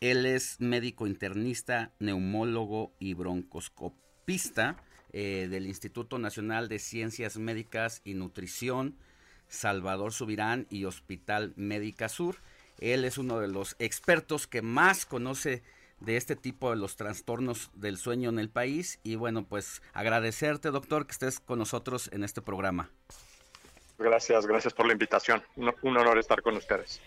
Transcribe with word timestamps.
Él 0.00 0.26
es 0.26 0.60
médico 0.60 1.06
internista, 1.06 1.92
neumólogo 1.98 2.92
y 2.98 3.14
broncoscopista 3.14 4.76
eh, 5.12 5.48
del 5.50 5.66
Instituto 5.66 6.18
Nacional 6.18 6.68
de 6.68 6.78
Ciencias 6.78 7.38
Médicas 7.38 8.02
y 8.04 8.14
Nutrición, 8.14 8.96
Salvador 9.48 10.12
Subirán 10.12 10.66
y 10.68 10.84
Hospital 10.84 11.54
Médica 11.56 12.08
Sur. 12.08 12.36
Él 12.78 13.04
es 13.04 13.16
uno 13.16 13.40
de 13.40 13.48
los 13.48 13.76
expertos 13.78 14.46
que 14.46 14.60
más 14.60 15.06
conoce 15.06 15.62
de 16.00 16.18
este 16.18 16.36
tipo 16.36 16.68
de 16.70 16.76
los 16.76 16.96
trastornos 16.96 17.70
del 17.74 17.96
sueño 17.96 18.28
en 18.28 18.38
el 18.38 18.50
país. 18.50 19.00
Y 19.02 19.16
bueno, 19.16 19.46
pues 19.46 19.80
agradecerte, 19.94 20.70
doctor, 20.70 21.06
que 21.06 21.12
estés 21.12 21.40
con 21.40 21.58
nosotros 21.58 22.10
en 22.12 22.22
este 22.22 22.42
programa. 22.42 22.90
Gracias, 23.98 24.46
gracias 24.46 24.74
por 24.74 24.86
la 24.86 24.92
invitación. 24.92 25.42
un 25.56 25.96
honor 25.96 26.18
estar 26.18 26.42
con 26.42 26.56
ustedes. 26.56 27.00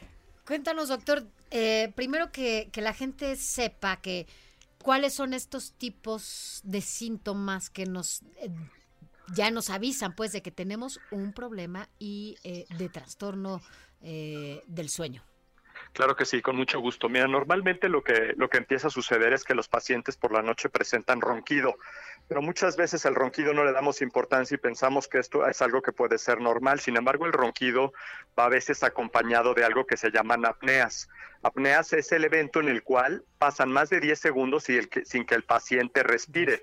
Cuéntanos, 0.49 0.89
doctor, 0.89 1.27
eh, 1.51 1.91
primero 1.95 2.31
que, 2.31 2.71
la 2.73 2.91
gente 2.91 3.35
sepa 3.35 3.97
que 3.97 4.25
cuáles 4.81 5.13
son 5.13 5.35
estos 5.35 5.73
tipos 5.73 6.61
de 6.63 6.81
síntomas 6.81 7.69
que 7.69 7.85
nos 7.85 8.23
eh, 8.41 8.49
ya 9.35 9.51
nos 9.51 9.69
avisan 9.69 10.15
pues 10.15 10.31
de 10.31 10.41
que 10.41 10.49
tenemos 10.49 10.99
un 11.11 11.33
problema 11.33 11.87
y 11.99 12.35
eh, 12.43 12.65
de 12.79 12.89
trastorno 12.89 13.61
del 14.01 14.89
sueño. 14.89 15.23
Claro 15.93 16.15
que 16.15 16.25
sí, 16.25 16.41
con 16.41 16.55
mucho 16.55 16.79
gusto. 16.79 17.09
Mira, 17.09 17.27
normalmente 17.27 17.87
lo 17.87 18.03
que, 18.03 18.33
lo 18.35 18.49
que 18.49 18.57
empieza 18.57 18.87
a 18.87 18.91
suceder 18.91 19.33
es 19.33 19.43
que 19.43 19.53
los 19.53 19.67
pacientes 19.67 20.17
por 20.17 20.31
la 20.31 20.41
noche 20.41 20.69
presentan 20.69 21.21
ronquido, 21.21 21.77
pero 22.29 22.43
muchas 22.43 22.77
veces 22.77 23.03
el 23.05 23.15
ronquido 23.15 23.53
no 23.53 23.65
le 23.65 23.73
damos 23.73 24.03
importancia 24.03 24.53
y 24.53 24.59
pensamos 24.59 25.07
que 25.07 25.17
esto 25.17 25.47
es 25.47 25.63
algo 25.63 25.81
que 25.81 25.91
puede 25.91 26.19
ser 26.19 26.39
normal. 26.39 26.79
Sin 26.79 26.95
embargo, 26.95 27.25
el 27.25 27.33
ronquido 27.33 27.91
va 28.37 28.45
a 28.45 28.49
veces 28.49 28.83
acompañado 28.83 29.55
de 29.55 29.65
algo 29.65 29.87
que 29.87 29.97
se 29.97 30.11
llaman 30.11 30.45
apneas. 30.45 31.09
Apneas 31.41 31.91
es 31.93 32.11
el 32.11 32.23
evento 32.23 32.59
en 32.59 32.69
el 32.69 32.83
cual 32.83 33.23
pasan 33.39 33.71
más 33.71 33.89
de 33.89 33.99
10 33.99 34.19
segundos 34.19 34.65
sin 34.65 35.25
que 35.25 35.35
el 35.35 35.43
paciente 35.43 36.03
respire 36.03 36.61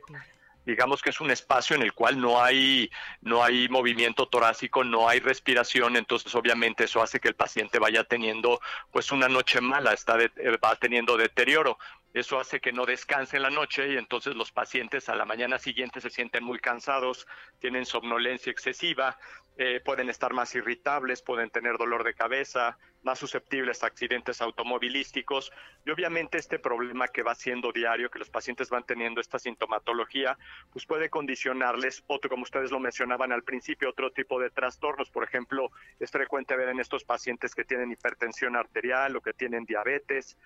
digamos 0.66 1.00
que 1.00 1.10
es 1.10 1.20
un 1.20 1.30
espacio 1.30 1.76
en 1.76 1.82
el 1.82 1.94
cual 1.94 2.20
no 2.20 2.42
hay, 2.42 2.90
no 3.22 3.42
hay 3.42 3.68
movimiento 3.68 4.26
torácico, 4.26 4.82
no 4.82 5.08
hay 5.08 5.20
respiración, 5.20 5.96
entonces 5.96 6.34
obviamente 6.34 6.84
eso 6.84 7.00
hace 7.00 7.20
que 7.20 7.28
el 7.28 7.36
paciente 7.36 7.78
vaya 7.78 8.02
teniendo 8.02 8.60
pues 8.90 9.12
una 9.12 9.28
noche 9.28 9.60
mala, 9.60 9.92
está 9.92 10.18
eh, 10.20 10.58
va 10.62 10.74
teniendo 10.76 11.16
deterioro. 11.16 11.78
Eso 12.16 12.40
hace 12.40 12.60
que 12.60 12.72
no 12.72 12.86
descanse 12.86 13.36
en 13.36 13.42
la 13.42 13.50
noche 13.50 13.92
y 13.92 13.98
entonces 13.98 14.34
los 14.34 14.50
pacientes 14.50 15.10
a 15.10 15.14
la 15.14 15.26
mañana 15.26 15.58
siguiente 15.58 16.00
se 16.00 16.08
sienten 16.08 16.44
muy 16.44 16.58
cansados, 16.58 17.26
tienen 17.58 17.84
somnolencia 17.84 18.50
excesiva, 18.50 19.18
eh, 19.58 19.82
pueden 19.84 20.08
estar 20.08 20.32
más 20.32 20.54
irritables, 20.54 21.20
pueden 21.20 21.50
tener 21.50 21.76
dolor 21.76 22.04
de 22.04 22.14
cabeza, 22.14 22.78
más 23.02 23.18
susceptibles 23.18 23.82
a 23.82 23.86
accidentes 23.86 24.40
automovilísticos 24.42 25.52
y 25.84 25.90
obviamente 25.90 26.38
este 26.38 26.58
problema 26.58 27.08
que 27.08 27.22
va 27.22 27.34
siendo 27.34 27.72
diario, 27.72 28.10
que 28.10 28.18
los 28.18 28.30
pacientes 28.30 28.68
van 28.68 28.84
teniendo 28.84 29.20
esta 29.20 29.38
sintomatología, 29.38 30.36
pues 30.72 30.84
puede 30.86 31.08
condicionarles 31.08 32.02
otro, 32.08 32.28
como 32.28 32.42
ustedes 32.42 32.70
lo 32.70 32.80
mencionaban 32.80 33.32
al 33.32 33.44
principio, 33.44 33.90
otro 33.90 34.10
tipo 34.10 34.40
de 34.40 34.50
trastornos. 34.50 35.10
Por 35.10 35.24
ejemplo, 35.24 35.70
es 36.00 36.10
frecuente 36.10 36.56
ver 36.56 36.68
en 36.68 36.80
estos 36.80 37.04
pacientes 37.04 37.54
que 37.54 37.64
tienen 37.64 37.92
hipertensión 37.92 38.56
arterial 38.56 39.16
o 39.16 39.20
que 39.20 39.32
tienen 39.32 39.64
diabetes 39.64 40.36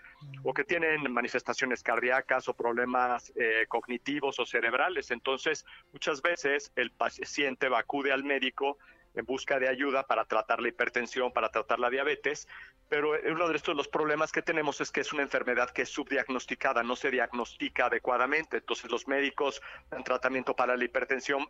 o 0.45 0.53
que 0.53 0.65
tienen 0.65 1.11
manifestaciones 1.11 1.83
cardíacas 1.83 2.49
o 2.49 2.55
problemas 2.55 3.33
eh, 3.37 3.65
cognitivos 3.69 4.39
o 4.39 4.47
cerebrales. 4.47 5.11
Entonces, 5.11 5.65
muchas 5.93 6.21
veces 6.23 6.73
el 6.77 6.91
paciente 6.91 7.69
acude 7.75 8.13
al 8.13 8.25
médico 8.25 8.79
en 9.15 9.25
busca 9.25 9.59
de 9.59 9.69
ayuda 9.69 10.07
para 10.07 10.25
tratar 10.25 10.61
la 10.61 10.69
hipertensión, 10.69 11.33
para 11.33 11.51
tratar 11.51 11.79
la 11.79 11.91
diabetes, 11.91 12.47
pero 12.89 13.13
uno 13.31 13.49
de 13.49 13.57
estos 13.57 13.77
los 13.77 13.89
problemas 13.89 14.33
que 14.33 14.43
tenemos 14.43 14.81
es 14.81 14.91
que 14.91 15.01
es 15.01 15.13
una 15.13 15.23
enfermedad 15.23 15.71
que 15.71 15.83
es 15.83 15.89
subdiagnosticada, 15.89 16.83
no 16.83 16.97
se 16.97 17.11
diagnostica 17.11 17.87
adecuadamente. 17.87 18.59
Entonces 18.59 18.91
los 18.91 19.07
médicos 19.07 19.63
dan 19.91 20.03
tratamiento 20.03 20.55
para 20.55 20.77
la 20.77 20.85
hipertensión, 20.85 21.47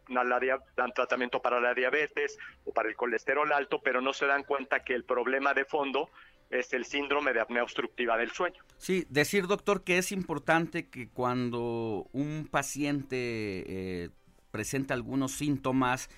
dan 0.77 0.93
tratamiento 0.93 1.41
para 1.41 1.61
la 1.61 1.73
diabetes 1.73 2.39
o 2.65 2.73
para 2.73 2.91
el 2.91 2.97
colesterol 2.97 3.51
alto, 3.53 3.81
pero 3.83 4.01
no 4.01 4.13
se 4.13 4.27
dan 4.27 4.45
cuenta 4.45 4.85
que 4.85 4.95
el 4.95 5.05
problema 5.05 5.55
de 5.55 5.65
fondo 5.65 6.11
es 6.51 6.73
el 6.73 6.85
síndrome 6.85 7.33
de 7.33 7.41
apnea 7.41 7.63
obstructiva 7.63 8.19
del 8.19 8.33
sueño. 8.33 8.63
Sí, 8.77 9.07
decir 9.09 9.47
doctor 9.47 9.85
que 9.85 9.99
es 9.99 10.13
importante 10.13 10.89
que 10.89 11.09
cuando 11.09 12.09
un 12.13 12.49
paciente 12.51 13.15
eh, 13.17 14.11
presenta 14.51 14.95
algunos 14.95 15.33
síntomas, 15.33 16.11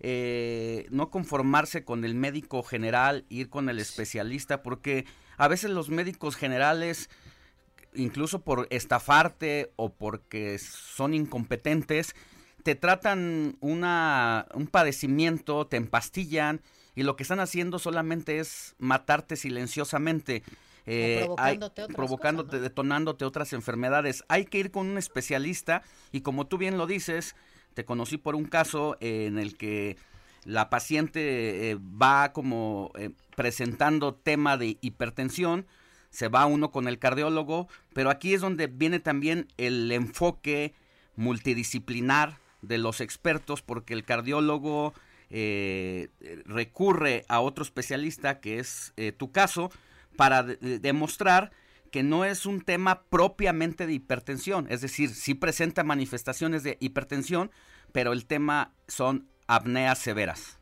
eh, 0.00 0.86
no 0.90 1.10
conformarse 1.10 1.84
con 1.84 2.04
el 2.04 2.14
médico 2.14 2.62
general, 2.62 3.24
ir 3.28 3.48
con 3.48 3.68
el 3.68 3.78
especialista, 3.78 4.62
porque 4.62 5.06
a 5.36 5.48
veces 5.48 5.70
los 5.70 5.88
médicos 5.88 6.36
generales, 6.36 7.10
incluso 7.94 8.42
por 8.42 8.66
estafarte 8.70 9.72
o 9.76 9.92
porque 9.92 10.58
son 10.58 11.14
incompetentes, 11.14 12.14
te 12.62 12.74
tratan 12.74 13.56
una, 13.60 14.46
un 14.54 14.66
padecimiento, 14.66 15.66
te 15.66 15.76
empastillan 15.76 16.62
y 16.94 17.02
lo 17.02 17.16
que 17.16 17.22
están 17.22 17.40
haciendo 17.40 17.78
solamente 17.78 18.38
es 18.38 18.74
matarte 18.78 19.36
silenciosamente. 19.36 20.42
Eh, 20.86 21.26
provocándote, 21.94 22.60
detonándote 22.60 23.24
otras 23.24 23.54
enfermedades. 23.54 24.22
Hay 24.28 24.44
que 24.44 24.58
ir 24.58 24.70
con 24.70 24.86
un 24.86 24.98
especialista 24.98 25.82
y 26.12 26.20
como 26.20 26.46
tú 26.46 26.58
bien 26.58 26.76
lo 26.76 26.86
dices, 26.86 27.34
te 27.74 27.84
conocí 27.84 28.16
por 28.16 28.34
un 28.34 28.44
caso 28.44 28.96
en 29.00 29.38
el 29.38 29.56
que 29.56 29.96
la 30.44 30.70
paciente 30.70 31.70
eh, 31.70 31.76
va 31.76 32.32
como 32.32 32.92
eh, 32.96 33.10
presentando 33.34 34.14
tema 34.14 34.56
de 34.56 34.78
hipertensión, 34.80 35.66
se 36.10 36.28
va 36.28 36.46
uno 36.46 36.70
con 36.70 36.86
el 36.86 36.98
cardiólogo, 36.98 37.68
pero 37.92 38.10
aquí 38.10 38.34
es 38.34 38.40
donde 38.40 38.68
viene 38.68 39.00
también 39.00 39.48
el 39.56 39.90
enfoque 39.90 40.74
multidisciplinar 41.16 42.38
de 42.62 42.78
los 42.78 43.00
expertos, 43.00 43.62
porque 43.62 43.94
el 43.94 44.04
cardiólogo 44.04 44.94
eh, 45.30 46.08
recurre 46.46 47.24
a 47.28 47.40
otro 47.40 47.64
especialista, 47.64 48.40
que 48.40 48.58
es 48.58 48.94
tu 49.16 49.32
caso, 49.32 49.70
para 50.16 50.44
demostrar 50.44 51.50
que 51.94 52.02
no 52.02 52.24
es 52.24 52.44
un 52.44 52.60
tema 52.60 53.04
propiamente 53.04 53.86
de 53.86 53.92
hipertensión, 53.92 54.66
es 54.68 54.80
decir, 54.80 55.10
sí 55.10 55.36
presenta 55.36 55.84
manifestaciones 55.84 56.64
de 56.64 56.76
hipertensión, 56.80 57.52
pero 57.92 58.12
el 58.12 58.26
tema 58.26 58.72
son 58.88 59.28
apneas 59.46 60.00
severas. 60.00 60.58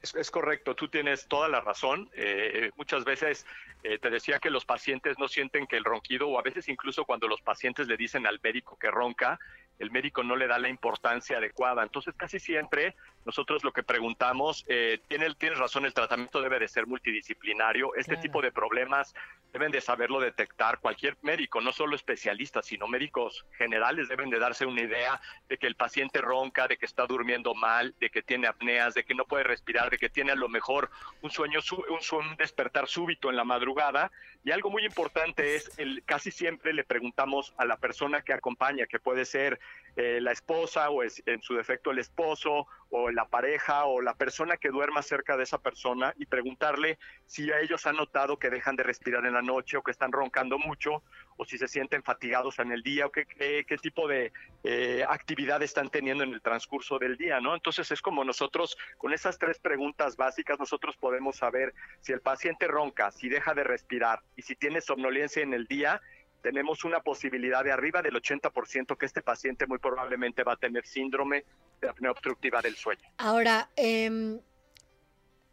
Es, 0.00 0.30
correcto, 0.30 0.74
tú 0.74 0.88
tienes 0.88 1.28
toda 1.28 1.50
la 1.50 1.60
razón. 1.60 2.08
Eh, 2.14 2.70
muchas 2.76 3.04
veces 3.04 3.44
eh, 3.82 3.98
te 3.98 4.08
decía 4.08 4.38
que 4.38 4.48
los 4.48 4.64
pacientes 4.64 5.18
no 5.18 5.28
sienten 5.28 5.66
que 5.66 5.76
el 5.76 5.84
ronquido, 5.84 6.26
o 6.28 6.38
a 6.38 6.42
veces 6.42 6.66
incluso 6.70 7.04
cuando 7.04 7.28
los 7.28 7.42
pacientes 7.42 7.86
le 7.86 7.98
dicen 7.98 8.26
al 8.26 8.40
médico 8.42 8.78
que 8.78 8.90
ronca, 8.90 9.38
el 9.78 9.90
médico 9.90 10.22
no 10.22 10.36
le 10.36 10.46
da 10.46 10.58
la 10.58 10.68
importancia 10.68 11.38
adecuada. 11.38 11.82
Entonces, 11.82 12.14
casi 12.16 12.38
siempre 12.38 12.94
nosotros 13.24 13.62
lo 13.64 13.72
que 13.72 13.82
preguntamos, 13.82 14.64
eh, 14.68 15.00
tiene, 15.08 15.32
tienes 15.34 15.58
razón, 15.58 15.84
el 15.84 15.94
tratamiento 15.94 16.40
debe 16.40 16.58
de 16.58 16.68
ser 16.68 16.86
multidisciplinario. 16.86 17.94
Este 17.94 18.16
tipo 18.16 18.42
de 18.42 18.50
problemas 18.50 19.14
deben 19.52 19.70
de 19.70 19.80
saberlo 19.80 20.18
detectar 20.18 20.78
cualquier 20.80 21.16
médico, 21.22 21.60
no 21.60 21.72
solo 21.72 21.94
especialistas, 21.94 22.66
sino 22.66 22.88
médicos 22.88 23.44
generales 23.58 24.08
deben 24.08 24.30
de 24.30 24.38
darse 24.38 24.64
una 24.66 24.80
idea 24.80 25.20
de 25.48 25.58
que 25.58 25.66
el 25.66 25.76
paciente 25.76 26.20
ronca, 26.20 26.66
de 26.66 26.78
que 26.78 26.86
está 26.86 27.06
durmiendo 27.06 27.54
mal, 27.54 27.94
de 28.00 28.10
que 28.10 28.22
tiene 28.22 28.48
apneas, 28.48 28.94
de 28.94 29.04
que 29.04 29.14
no 29.14 29.24
puede 29.24 29.44
respirar, 29.44 29.90
de 29.90 29.98
que 29.98 30.08
tiene 30.08 30.32
a 30.32 30.36
lo 30.36 30.48
mejor 30.48 30.90
un 31.20 31.30
sueño, 31.30 31.60
un, 31.70 32.18
un 32.18 32.36
despertar 32.36 32.88
súbito 32.88 33.30
en 33.30 33.36
la 33.36 33.44
madrugada. 33.44 34.10
Y 34.42 34.50
algo 34.50 34.70
muy 34.70 34.84
importante 34.84 35.54
es, 35.54 35.78
el, 35.78 36.02
casi 36.04 36.30
siempre 36.30 36.72
le 36.72 36.84
preguntamos 36.84 37.54
a 37.58 37.64
la 37.64 37.76
persona 37.76 38.22
que 38.22 38.32
acompaña, 38.32 38.86
que 38.86 38.98
puede 38.98 39.24
ser 39.24 39.60
eh, 39.96 40.20
la 40.22 40.32
esposa 40.32 40.88
o 40.88 41.02
en 41.02 41.42
su 41.42 41.54
defecto 41.54 41.90
el 41.90 41.98
esposo 41.98 42.66
o 42.88 43.10
la 43.10 43.26
pareja 43.26 43.84
o 43.84 44.00
la 44.00 44.14
persona 44.14 44.56
que 44.56 44.70
duerma 44.70 45.02
cerca 45.02 45.36
de 45.36 45.42
esa 45.42 45.58
persona 45.58 46.14
y 46.18 46.24
preguntarle 46.24 46.98
si 47.26 47.50
a 47.52 47.60
ellos 47.60 47.86
han 47.86 47.96
notado 47.96 48.38
que 48.38 48.48
dejan 48.48 48.74
de 48.76 48.84
respirar 48.84 49.26
en 49.26 49.34
la 49.34 49.42
noche 49.42 49.76
o 49.76 49.82
que 49.82 49.90
están 49.90 50.10
roncando 50.10 50.58
mucho 50.58 51.02
o 51.36 51.44
si 51.44 51.58
se 51.58 51.68
sienten 51.68 52.02
fatigados 52.02 52.58
en 52.58 52.72
el 52.72 52.82
día 52.82 53.04
o 53.04 53.12
qué, 53.12 53.26
qué, 53.26 53.76
tipo 53.78 54.08
de 54.08 54.32
eh, 54.64 55.04
actividad 55.06 55.62
están 55.62 55.90
teniendo 55.90 56.24
en 56.24 56.32
el 56.32 56.40
transcurso 56.40 56.98
del 56.98 57.18
día, 57.18 57.40
¿no? 57.40 57.54
Entonces 57.54 57.90
es 57.90 58.00
como 58.00 58.24
nosotros, 58.24 58.78
con 58.96 59.12
esas 59.12 59.38
tres 59.38 59.58
preguntas 59.58 60.16
básicas, 60.16 60.58
nosotros 60.58 60.96
podemos 60.96 61.36
saber 61.36 61.74
si 62.00 62.12
el 62.12 62.20
paciente 62.20 62.66
ronca, 62.66 63.10
si 63.10 63.28
deja 63.28 63.52
de 63.52 63.64
respirar 63.64 64.22
y 64.36 64.42
si 64.42 64.54
tiene 64.54 64.80
somnolencia 64.80 65.42
en 65.42 65.52
el 65.52 65.66
día, 65.66 66.00
tenemos 66.42 66.84
una 66.84 67.00
posibilidad 67.00 67.64
de 67.64 67.72
arriba 67.72 68.02
del 68.02 68.14
80% 68.14 68.96
que 68.96 69.06
este 69.06 69.22
paciente 69.22 69.66
muy 69.66 69.78
probablemente 69.78 70.42
va 70.42 70.52
a 70.54 70.56
tener 70.56 70.86
síndrome 70.86 71.44
de 71.80 71.88
apnea 71.88 72.10
obstructiva 72.10 72.60
del 72.60 72.76
sueño. 72.76 73.08
Ahora, 73.18 73.70
eh, 73.76 74.38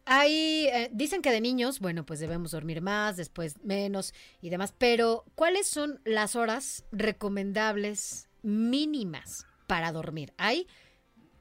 hay, 0.04 0.68
dicen 0.90 1.22
que 1.22 1.30
de 1.30 1.40
niños, 1.40 1.78
bueno, 1.78 2.04
pues 2.04 2.18
debemos 2.18 2.50
dormir 2.50 2.82
más, 2.82 3.16
después 3.16 3.62
menos 3.62 4.12
y 4.40 4.50
demás, 4.50 4.74
pero 4.76 5.24
¿cuáles 5.36 5.68
son 5.68 6.00
las 6.04 6.34
horas 6.34 6.84
recomendables 6.90 8.28
mínimas 8.42 9.46
para 9.68 9.92
dormir? 9.92 10.32
Hay 10.36 10.66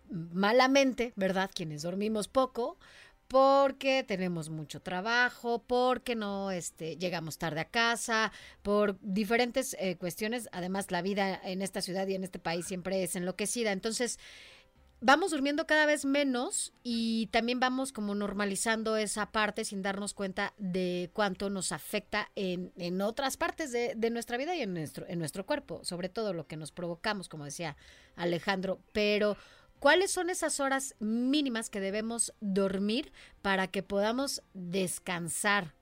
malamente, 0.10 1.14
¿verdad? 1.16 1.50
Quienes 1.54 1.82
dormimos 1.82 2.28
poco, 2.28 2.78
porque 3.30 4.04
tenemos 4.04 4.50
mucho 4.50 4.82
trabajo, 4.82 5.64
porque 5.66 6.16
no 6.16 6.50
este, 6.50 6.98
llegamos 6.98 7.38
tarde 7.38 7.62
a 7.62 7.70
casa, 7.70 8.32
por 8.64 9.00
diferentes 9.02 9.78
eh, 9.80 9.98
cuestiones. 9.98 10.50
Además, 10.52 10.90
la 10.90 11.04
vida 11.04 11.40
en 11.44 11.62
esta 11.62 11.82
ciudad 11.82 12.08
y 12.08 12.16
en 12.16 12.24
este 12.24 12.40
país 12.40 12.66
siempre 12.66 13.04
es 13.04 13.16
enloquecida. 13.16 13.72
Entonces, 13.72 14.18
vamos 15.00 15.30
durmiendo 15.30 15.68
cada 15.68 15.86
vez 15.86 16.06
menos 16.06 16.74
y 16.82 17.28
también 17.28 17.60
vamos 17.60 17.94
como 17.94 18.16
normalizando 18.16 18.98
esa 18.98 19.32
parte 19.32 19.64
sin 19.64 19.84
darnos 19.84 20.16
cuenta 20.16 20.56
de 20.58 21.12
cuánto 21.14 21.52
nos 21.52 21.72
afecta 21.72 22.32
en, 22.36 22.74
en 22.78 23.00
otras 23.00 23.38
partes 23.38 23.72
de, 23.72 23.94
de, 23.96 24.10
nuestra 24.10 24.38
vida 24.38 24.56
y 24.56 24.64
en 24.64 24.74
nuestro, 24.74 25.06
en 25.08 25.20
nuestro 25.20 25.46
cuerpo, 25.46 25.82
sobre 25.84 26.10
todo 26.10 26.34
lo 26.34 26.48
que 26.48 26.58
nos 26.58 26.72
provocamos, 26.72 27.30
como 27.30 27.46
decía 27.46 27.78
Alejandro. 28.16 28.80
Pero 28.92 29.38
¿Cuáles 29.80 30.12
son 30.12 30.30
esas 30.30 30.60
horas 30.60 30.96
mínimas 31.00 31.70
que 31.70 31.80
debemos 31.80 32.34
dormir 32.42 33.14
para 33.42 33.68
que 33.68 33.82
podamos 33.82 34.44
descansar, 34.54 35.74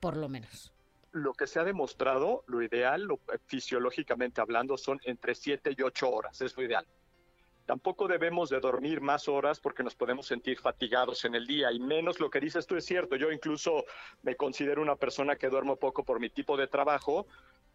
por 0.00 0.16
lo 0.16 0.30
menos? 0.30 0.72
Lo 1.10 1.34
que 1.34 1.46
se 1.46 1.60
ha 1.60 1.64
demostrado, 1.64 2.44
lo 2.46 2.62
ideal, 2.62 3.02
lo, 3.02 3.20
fisiológicamente 3.46 4.40
hablando, 4.40 4.78
son 4.78 5.00
entre 5.04 5.34
7 5.34 5.74
y 5.76 5.82
8 5.82 6.10
horas, 6.10 6.40
es 6.40 6.56
lo 6.56 6.62
ideal. 6.62 6.86
Tampoco 7.66 8.08
debemos 8.08 8.48
de 8.48 8.58
dormir 8.58 9.02
más 9.02 9.28
horas 9.28 9.60
porque 9.60 9.82
nos 9.82 9.94
podemos 9.94 10.26
sentir 10.26 10.58
fatigados 10.58 11.24
en 11.26 11.34
el 11.34 11.46
día 11.46 11.70
y 11.72 11.78
menos 11.78 12.20
lo 12.20 12.30
que 12.30 12.40
dices 12.40 12.66
tú 12.66 12.76
es 12.76 12.86
cierto. 12.86 13.16
Yo 13.16 13.30
incluso 13.30 13.84
me 14.22 14.34
considero 14.34 14.80
una 14.80 14.96
persona 14.96 15.36
que 15.36 15.48
duermo 15.48 15.76
poco 15.76 16.04
por 16.04 16.18
mi 16.18 16.30
tipo 16.30 16.56
de 16.56 16.66
trabajo, 16.66 17.26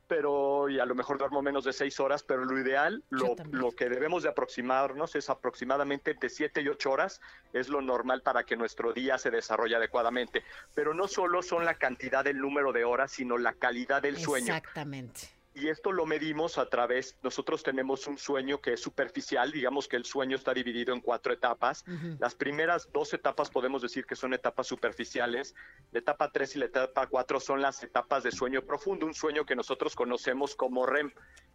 pero 0.07 0.69
y 0.69 0.79
a 0.79 0.85
lo 0.85 0.95
mejor 0.95 1.17
duermo 1.17 1.41
menos 1.41 1.63
de 1.63 1.73
seis 1.73 1.99
horas, 1.99 2.23
pero 2.23 2.45
lo 2.45 2.59
ideal, 2.59 3.03
lo, 3.09 3.35
lo, 3.51 3.71
que 3.71 3.89
debemos 3.89 4.23
de 4.23 4.29
aproximarnos 4.29 5.15
es 5.15 5.29
aproximadamente 5.29 6.13
de 6.13 6.29
siete 6.29 6.61
y 6.61 6.67
ocho 6.67 6.91
horas, 6.91 7.21
es 7.53 7.69
lo 7.69 7.81
normal 7.81 8.21
para 8.21 8.43
que 8.43 8.57
nuestro 8.57 8.93
día 8.93 9.17
se 9.17 9.31
desarrolle 9.31 9.75
adecuadamente. 9.75 10.43
Pero 10.73 10.93
no 10.93 11.07
solo 11.07 11.41
son 11.41 11.65
la 11.65 11.75
cantidad 11.75 12.23
del 12.23 12.39
número 12.39 12.71
de 12.71 12.83
horas, 12.85 13.11
sino 13.11 13.37
la 13.37 13.53
calidad 13.53 14.01
del 14.01 14.17
sueño. 14.17 14.55
Exactamente 14.55 15.36
y 15.59 15.69
esto 15.69 15.91
lo 15.91 16.05
medimos 16.05 16.59
a 16.59 16.69
través, 16.69 17.17
nosotros 17.23 17.63
tenemos 17.63 18.05
un 18.05 18.17
sueño 18.17 18.61
que 18.61 18.73
es 18.73 18.79
superficial, 18.79 19.51
digamos 19.51 19.87
que 19.87 19.95
el 19.95 20.05
sueño 20.05 20.35
está 20.35 20.53
dividido 20.53 20.93
en 20.93 21.01
cuatro 21.01 21.33
etapas. 21.33 21.83
Las 22.19 22.35
primeras 22.35 22.91
dos 22.93 23.11
etapas 23.13 23.49
podemos 23.49 23.81
decir 23.81 24.05
que 24.05 24.15
son 24.15 24.35
etapas 24.35 24.67
superficiales, 24.67 25.55
la 25.91 25.99
etapa 25.99 26.31
tres 26.31 26.55
y 26.55 26.59
la 26.59 26.65
etapa 26.65 27.07
cuatro 27.07 27.39
son 27.39 27.61
las 27.61 27.81
etapas 27.81 28.23
de 28.23 28.31
sueño 28.31 28.61
profundo, 28.61 29.07
un 29.07 29.15
sueño 29.15 29.45
que 29.45 29.55
nosotros 29.55 29.95
conocemos 29.95 30.55
como 30.55 30.85
REM, 30.85 31.11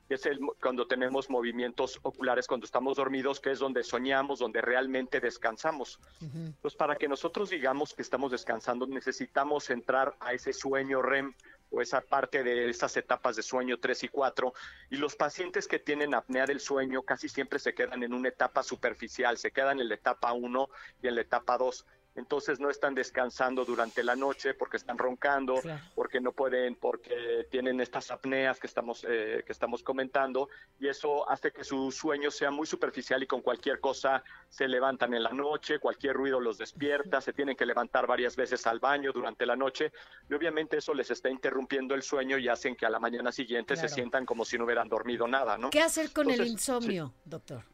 que 0.08 0.14
es 0.14 0.26
el, 0.26 0.40
cuando 0.60 0.88
tenemos 0.88 1.30
movimientos 1.30 2.00
oculares, 2.02 2.48
cuando 2.48 2.66
estamos 2.66 2.96
dormidos, 2.96 3.38
que 3.38 3.52
es 3.52 3.60
donde 3.60 3.84
soñamos, 3.84 4.40
donde 4.40 4.60
realmente 4.60 5.20
descansamos. 5.20 6.00
Entonces, 6.20 6.76
para 6.76 6.96
que 6.96 7.06
nosotros 7.06 7.50
digamos 7.50 7.94
que 7.94 8.02
estamos 8.02 8.32
descansando, 8.32 8.84
necesitamos 8.86 9.70
entrar 9.70 10.16
a 10.18 10.32
ese 10.32 10.52
sueño 10.52 11.02
REM 11.02 11.34
o 11.72 11.80
esa 11.80 12.00
parte 12.00 12.44
de 12.44 12.70
esas 12.70 12.96
etapas 12.96 13.36
de 13.36 13.42
sueño 13.42 13.78
3 13.78 14.04
y 14.04 14.08
4. 14.08 14.52
Y 14.90 14.96
los 14.96 15.16
pacientes 15.16 15.66
que 15.66 15.78
tienen 15.78 16.14
apnea 16.14 16.46
del 16.46 16.60
sueño 16.60 17.02
casi 17.02 17.28
siempre 17.28 17.58
se 17.58 17.74
quedan 17.74 18.02
en 18.02 18.12
una 18.12 18.28
etapa 18.28 18.62
superficial, 18.62 19.38
se 19.38 19.50
quedan 19.50 19.80
en 19.80 19.88
la 19.88 19.94
etapa 19.94 20.32
1 20.32 20.68
y 21.02 21.08
en 21.08 21.14
la 21.14 21.22
etapa 21.22 21.58
2 21.58 21.86
entonces 22.14 22.60
no 22.60 22.70
están 22.70 22.94
descansando 22.94 23.64
durante 23.64 24.02
la 24.02 24.14
noche 24.14 24.54
porque 24.54 24.76
están 24.76 24.98
roncando, 24.98 25.60
porque 25.94 26.20
no 26.20 26.32
pueden, 26.32 26.74
porque 26.74 27.46
tienen 27.50 27.80
estas 27.80 28.10
apneas 28.10 28.60
que 28.60 28.66
estamos, 28.66 29.04
eh, 29.08 29.42
que 29.46 29.52
estamos 29.52 29.82
comentando, 29.82 30.48
y 30.78 30.88
eso 30.88 31.28
hace 31.28 31.52
que 31.52 31.64
su 31.64 31.90
sueño 31.90 32.30
sea 32.30 32.50
muy 32.50 32.66
superficial 32.66 33.22
y 33.22 33.26
con 33.26 33.40
cualquier 33.40 33.80
cosa 33.80 34.22
se 34.48 34.68
levantan 34.68 35.14
en 35.14 35.22
la 35.22 35.30
noche, 35.30 35.78
cualquier 35.78 36.14
ruido 36.14 36.40
los 36.40 36.58
despierta, 36.58 37.20
se 37.20 37.32
tienen 37.32 37.56
que 37.56 37.64
levantar 37.64 38.06
varias 38.06 38.36
veces 38.36 38.66
al 38.66 38.78
baño 38.78 39.12
durante 39.12 39.46
la 39.46 39.56
noche, 39.56 39.92
y 40.28 40.34
obviamente 40.34 40.76
eso 40.76 40.92
les 40.92 41.10
está 41.10 41.30
interrumpiendo 41.30 41.94
el 41.94 42.02
sueño 42.02 42.36
y 42.36 42.48
hacen 42.48 42.76
que 42.76 42.84
a 42.84 42.90
la 42.90 42.98
mañana 42.98 43.32
siguiente 43.32 43.76
se 43.76 43.88
sientan 43.88 44.26
como 44.26 44.44
si 44.44 44.58
no 44.58 44.64
hubieran 44.64 44.88
dormido 44.88 45.26
nada, 45.26 45.56
¿no? 45.56 45.70
¿Qué 45.70 45.80
hacer 45.80 46.12
con 46.12 46.30
el 46.30 46.46
insomnio, 46.46 47.14
doctor? 47.24 47.71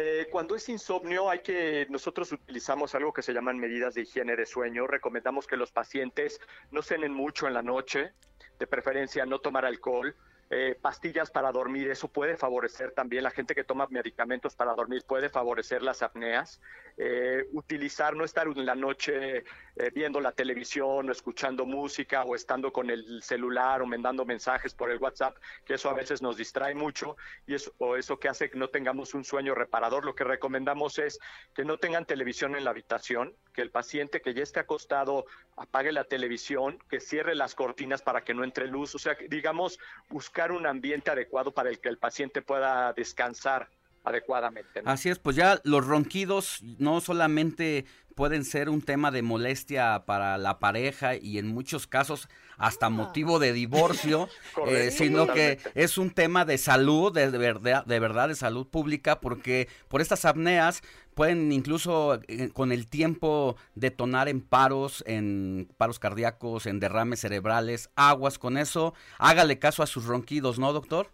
Eh, 0.00 0.28
cuando 0.30 0.54
es 0.54 0.68
insomnio 0.68 1.28
hay 1.28 1.40
que, 1.40 1.88
nosotros 1.90 2.30
utilizamos 2.30 2.94
algo 2.94 3.12
que 3.12 3.20
se 3.20 3.32
llaman 3.32 3.58
medidas 3.58 3.94
de 3.94 4.02
higiene 4.02 4.36
de 4.36 4.46
sueño. 4.46 4.86
Recomendamos 4.86 5.48
que 5.48 5.56
los 5.56 5.72
pacientes 5.72 6.40
no 6.70 6.82
cenen 6.82 7.12
mucho 7.12 7.48
en 7.48 7.54
la 7.54 7.62
noche, 7.62 8.12
de 8.60 8.66
preferencia 8.68 9.26
no 9.26 9.40
tomar 9.40 9.64
alcohol, 9.64 10.14
eh, 10.50 10.78
pastillas 10.80 11.30
para 11.30 11.52
dormir, 11.52 11.90
eso 11.90 12.08
puede 12.08 12.36
favorecer 12.36 12.92
también, 12.92 13.22
la 13.22 13.30
gente 13.30 13.54
que 13.54 13.64
toma 13.64 13.86
medicamentos 13.90 14.54
para 14.56 14.72
dormir 14.74 15.04
puede 15.06 15.28
favorecer 15.28 15.82
las 15.82 16.02
apneas, 16.02 16.60
eh, 16.96 17.46
utilizar, 17.52 18.16
no 18.16 18.24
estar 18.24 18.46
en 18.46 18.64
la 18.64 18.74
noche 18.74 19.44
eh, 19.76 19.90
viendo 19.94 20.20
la 20.20 20.32
televisión 20.32 21.08
o 21.08 21.12
escuchando 21.12 21.66
música 21.66 22.24
o 22.24 22.34
estando 22.34 22.72
con 22.72 22.88
el 22.88 23.22
celular 23.22 23.82
o 23.82 23.86
mandando 23.86 24.24
mensajes 24.24 24.72
por 24.72 24.90
el 24.90 24.98
WhatsApp, 24.98 25.36
que 25.66 25.74
eso 25.74 25.90
a 25.90 25.94
veces 25.94 26.22
nos 26.22 26.38
distrae 26.38 26.74
mucho 26.74 27.16
y 27.46 27.54
eso, 27.54 27.72
o 27.78 27.96
eso 27.96 28.18
que 28.18 28.28
hace 28.28 28.48
que 28.48 28.58
no 28.58 28.68
tengamos 28.68 29.14
un 29.14 29.24
sueño 29.24 29.54
reparador. 29.54 30.04
Lo 30.04 30.14
que 30.14 30.24
recomendamos 30.24 30.98
es 30.98 31.18
que 31.54 31.64
no 31.64 31.76
tengan 31.76 32.06
televisión 32.06 32.56
en 32.56 32.64
la 32.64 32.70
habitación, 32.70 33.34
que 33.52 33.60
el 33.60 33.70
paciente 33.70 34.22
que 34.22 34.32
ya 34.32 34.42
esté 34.42 34.60
acostado 34.60 35.26
apague 35.56 35.92
la 35.92 36.04
televisión, 36.04 36.78
que 36.88 37.00
cierre 37.00 37.34
las 37.34 37.54
cortinas 37.54 38.02
para 38.02 38.22
que 38.22 38.32
no 38.32 38.44
entre 38.44 38.66
luz, 38.66 38.94
o 38.94 38.98
sea, 38.98 39.16
digamos, 39.28 39.78
buscar 40.08 40.37
un 40.46 40.66
ambiente 40.66 41.10
adecuado 41.10 41.52
para 41.52 41.68
el 41.68 41.80
que 41.80 41.88
el 41.88 41.98
paciente 41.98 42.42
pueda 42.42 42.92
descansar 42.92 43.68
adecuadamente. 44.04 44.82
Así 44.84 45.08
es, 45.08 45.18
pues 45.18 45.36
ya 45.36 45.60
los 45.64 45.86
ronquidos 45.86 46.62
no 46.78 47.00
solamente 47.00 47.84
pueden 48.18 48.44
ser 48.44 48.68
un 48.68 48.82
tema 48.82 49.12
de 49.12 49.22
molestia 49.22 50.02
para 50.04 50.38
la 50.38 50.58
pareja 50.58 51.14
y 51.14 51.38
en 51.38 51.46
muchos 51.46 51.86
casos 51.86 52.28
hasta 52.56 52.86
ah. 52.86 52.90
motivo 52.90 53.38
de 53.38 53.52
divorcio, 53.52 54.28
eh, 54.66 54.90
sino 54.90 55.28
que 55.28 55.60
es 55.76 55.98
un 55.98 56.10
tema 56.10 56.44
de 56.44 56.58
salud, 56.58 57.12
de, 57.12 57.28
verdad, 57.28 57.84
de 57.86 58.00
verdad, 58.00 58.26
de 58.26 58.34
salud 58.34 58.66
pública, 58.66 59.20
porque 59.20 59.68
por 59.86 60.00
estas 60.00 60.24
apneas 60.24 60.82
pueden 61.14 61.52
incluso 61.52 62.20
eh, 62.26 62.50
con 62.52 62.72
el 62.72 62.88
tiempo 62.88 63.54
detonar 63.76 64.28
en 64.28 64.40
paros, 64.40 65.04
en 65.06 65.68
paros 65.76 66.00
cardíacos, 66.00 66.66
en 66.66 66.80
derrames 66.80 67.20
cerebrales, 67.20 67.90
aguas 67.94 68.40
con 68.40 68.58
eso. 68.58 68.94
Hágale 69.18 69.60
caso 69.60 69.84
a 69.84 69.86
sus 69.86 70.06
ronquidos, 70.06 70.58
¿no, 70.58 70.72
doctor? 70.72 71.12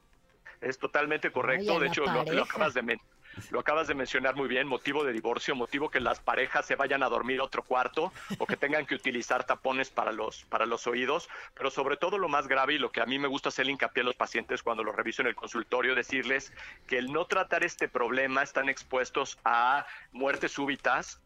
Es 0.65 0.79
totalmente 0.79 1.31
correcto. 1.31 1.79
de 1.79 1.89
hecho, 1.89 2.05
lo, 2.07 2.43
acabas 2.43 2.75
de 2.75 2.99
lo 3.51 3.61
acabas 3.61 3.89
de 3.89 3.95
mencionar 3.95 4.37
muy 4.37 4.49
bien, 4.49 4.67
motivo 4.67 5.05
de 5.05 5.13
divorcio, 5.13 5.55
motivo 5.55 5.91
que 5.91 6.01
las 6.01 6.21
parejas 6.21 6.67
se 6.67 6.77
vayan 6.77 7.03
a 7.03 7.09
dormir 7.09 7.41
a 7.41 7.45
otro 7.45 7.63
cuarto 7.63 8.13
o 8.39 8.47
que 8.47 8.57
tengan 8.57 8.87
que 8.87 8.95
utilizar 8.95 9.45
tapones 9.45 9.91
para 9.91 10.13
los, 10.13 10.45
para 10.45 10.67
los 10.67 10.87
oídos, 10.87 11.29
pero 11.55 11.71
sobre 11.71 11.97
todo 11.97 12.17
lo 12.17 12.29
más 12.29 12.47
grave 12.47 12.75
y 12.75 12.79
lo 12.79 12.93
que 12.93 13.01
a 13.01 13.07
mí 13.07 13.19
me 13.19 13.29
gusta 13.29 13.49
hacer 13.49 13.69
hincapié 13.69 14.03
a 14.03 14.07
los 14.07 14.17
pacientes 14.17 14.63
cuando 14.63 14.85
los 14.85 14.95
reviso 14.95 15.23
en 15.23 15.29
el 15.29 15.35
consultorio, 15.35 15.95
decirles 15.95 16.53
que 16.87 16.99
el 16.99 17.13
no 17.13 17.27
tratar 17.27 17.65
este 17.65 17.89
problema 17.89 18.43
están 18.43 18.69
expuestos 18.69 19.39
a 19.45 19.85
muertes 20.13 20.53
súbitas, 20.53 21.21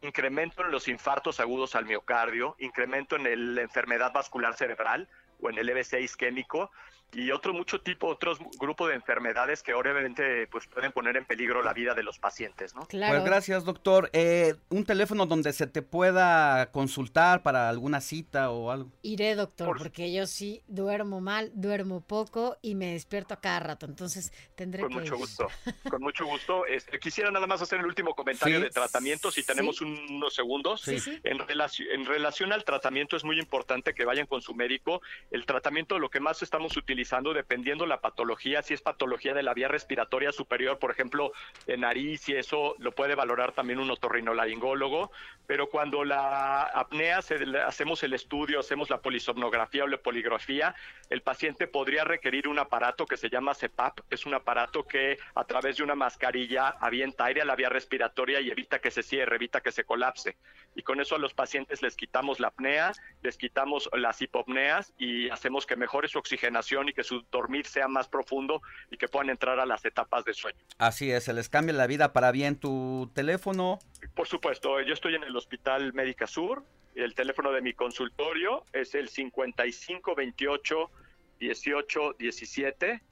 incremento 0.00 0.64
en 0.64 0.70
los 0.70 0.86
infartos 0.86 1.40
agudos 1.40 1.74
al 1.74 1.86
miocardio, 1.86 2.54
incremento 2.58 3.16
en 3.16 3.54
la 3.54 3.62
enfermedad 3.62 4.12
vascular 4.12 4.54
cerebral, 4.54 5.08
o 5.40 5.50
en 5.50 5.58
el 5.58 5.68
EB6 5.68 6.02
isquémico 6.02 6.70
y 7.12 7.30
otro 7.30 7.54
mucho 7.54 7.80
tipo, 7.80 8.06
otros 8.06 8.38
grupos 8.58 8.88
de 8.88 8.94
enfermedades 8.94 9.62
que 9.62 9.72
obviamente 9.72 10.46
pues 10.48 10.66
pueden 10.66 10.92
poner 10.92 11.16
en 11.16 11.24
peligro 11.24 11.62
la 11.62 11.72
vida 11.72 11.94
de 11.94 12.02
los 12.02 12.18
pacientes, 12.18 12.74
¿no? 12.74 12.86
Claro. 12.86 13.14
Pues 13.14 13.24
gracias, 13.24 13.64
doctor. 13.64 14.10
Eh, 14.12 14.56
un 14.68 14.84
teléfono 14.84 15.24
donde 15.24 15.52
se 15.54 15.66
te 15.66 15.80
pueda 15.80 16.70
consultar 16.70 17.42
para 17.42 17.68
alguna 17.70 18.00
cita 18.00 18.50
o 18.50 18.70
algo. 18.70 18.92
Iré, 19.02 19.34
doctor, 19.36 19.78
porque 19.78 20.12
yo 20.12 20.26
sí 20.26 20.62
duermo 20.66 21.20
mal, 21.20 21.50
duermo 21.54 22.02
poco 22.02 22.58
y 22.60 22.74
me 22.74 22.92
despierto 22.92 23.32
a 23.34 23.40
cada 23.40 23.60
rato, 23.60 23.86
entonces 23.86 24.32
tendré 24.54 24.82
con 24.82 24.90
que 24.90 25.00
mucho 25.00 25.16
gusto, 25.16 25.48
con 25.88 26.02
mucho 26.02 26.26
gusto. 26.26 26.66
Este, 26.66 26.98
quisiera 26.98 27.30
nada 27.30 27.46
más 27.46 27.62
hacer 27.62 27.78
el 27.80 27.86
último 27.86 28.14
comentario 28.14 28.60
de 28.60 28.68
tratamiento, 28.68 29.30
si 29.30 29.42
tenemos 29.42 29.80
unos 29.80 30.34
segundos. 30.34 30.82
Sí, 30.82 30.98
en, 31.24 31.38
relación, 31.38 31.88
en 31.90 32.04
relación 32.04 32.52
al 32.52 32.64
tratamiento 32.64 33.16
es 33.16 33.24
muy 33.24 33.38
importante 33.38 33.94
que 33.94 34.04
vayan 34.04 34.26
con 34.26 34.42
su 34.42 34.54
médico. 34.54 35.00
El 35.30 35.44
tratamiento, 35.44 35.98
lo 35.98 36.08
que 36.08 36.20
más 36.20 36.42
estamos 36.42 36.76
utilizando 36.76 37.34
dependiendo 37.34 37.84
la 37.84 38.00
patología, 38.00 38.62
si 38.62 38.72
es 38.72 38.80
patología 38.80 39.34
de 39.34 39.42
la 39.42 39.52
vía 39.52 39.68
respiratoria 39.68 40.32
superior, 40.32 40.78
por 40.78 40.90
ejemplo, 40.90 41.32
de 41.66 41.76
nariz 41.76 42.28
y 42.30 42.34
eso 42.34 42.74
lo 42.78 42.92
puede 42.92 43.14
valorar 43.14 43.52
también 43.52 43.78
un 43.78 43.90
otorrinolaringólogo, 43.90 45.10
pero 45.46 45.68
cuando 45.68 46.04
la 46.04 46.62
apnea 46.62 47.20
hacemos 47.66 48.02
el 48.02 48.14
estudio, 48.14 48.60
hacemos 48.60 48.88
la 48.88 49.02
polisomnografía 49.02 49.84
o 49.84 49.86
la 49.86 49.98
poligrafía, 49.98 50.74
el 51.10 51.20
paciente 51.20 51.66
podría 51.66 52.04
requerir 52.04 52.48
un 52.48 52.58
aparato 52.58 53.04
que 53.04 53.18
se 53.18 53.28
llama 53.28 53.54
CEPAP, 53.54 54.00
es 54.10 54.24
un 54.24 54.34
aparato 54.34 54.86
que 54.86 55.18
a 55.34 55.44
través 55.44 55.76
de 55.76 55.82
una 55.82 55.94
mascarilla 55.94 56.68
avienta 56.80 57.26
aire 57.26 57.42
a 57.42 57.44
la 57.44 57.56
vía 57.56 57.68
respiratoria 57.68 58.40
y 58.40 58.50
evita 58.50 58.78
que 58.78 58.90
se 58.90 59.02
cierre, 59.02 59.36
evita 59.36 59.60
que 59.60 59.72
se 59.72 59.84
colapse. 59.84 60.36
Y 60.74 60.82
con 60.82 61.00
eso 61.00 61.16
a 61.16 61.18
los 61.18 61.34
pacientes 61.34 61.82
les 61.82 61.96
quitamos 61.96 62.40
la 62.40 62.48
apnea, 62.48 62.92
les 63.22 63.36
quitamos 63.36 63.90
las 63.92 64.22
hipopneas 64.22 64.94
y 64.96 65.17
hacemos 65.30 65.66
que 65.66 65.76
mejore 65.76 66.08
su 66.08 66.18
oxigenación 66.18 66.88
y 66.88 66.92
que 66.92 67.02
su 67.02 67.22
dormir 67.30 67.66
sea 67.66 67.88
más 67.88 68.08
profundo 68.08 68.62
y 68.90 68.96
que 68.96 69.08
puedan 69.08 69.30
entrar 69.30 69.58
a 69.58 69.66
las 69.66 69.84
etapas 69.84 70.24
de 70.24 70.34
sueño. 70.34 70.58
Así 70.78 71.10
es, 71.10 71.24
se 71.24 71.32
les 71.32 71.48
cambia 71.48 71.74
la 71.74 71.86
vida 71.86 72.12
para 72.12 72.30
bien 72.30 72.56
tu 72.56 73.10
teléfono. 73.14 73.78
Por 74.14 74.26
supuesto, 74.26 74.80
yo 74.80 74.94
estoy 74.94 75.14
en 75.14 75.24
el 75.24 75.36
Hospital 75.36 75.92
Médica 75.92 76.26
Sur, 76.26 76.62
el 76.94 77.14
teléfono 77.14 77.52
de 77.52 77.62
mi 77.62 77.74
consultorio 77.74 78.64
es 78.72 78.94
el 78.94 79.08
5528 79.08 80.90
18 81.38 82.16
17 82.18 83.02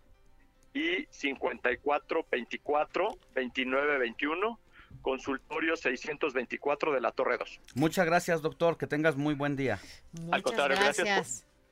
y 0.74 1.06
54 1.08 2.26
24 2.30 3.18
29 3.34 3.98
21 3.98 4.58
consultorio 5.02 5.76
624 5.76 6.92
de 6.92 7.00
la 7.00 7.12
Torre 7.12 7.38
2. 7.38 7.60
Muchas 7.74 8.06
gracias, 8.06 8.42
doctor. 8.42 8.76
Que 8.76 8.86
tengas 8.86 9.14
muy 9.16 9.34
buen 9.34 9.54
día. 9.54 9.78
Muchas 10.12 10.32
Al 10.32 10.42
contrario, 10.42 10.76
gracias. 10.80 11.06
Gracias 11.06 11.42
por 11.42 11.55